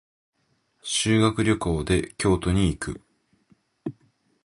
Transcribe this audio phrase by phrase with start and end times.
[0.81, 3.01] 修学旅行で京都に行く。